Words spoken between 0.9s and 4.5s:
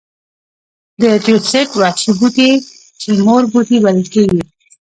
د تیوسینټ وحشي بوټی چې مور بوټی بلل کېږي.